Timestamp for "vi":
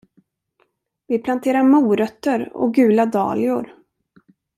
1.07-1.19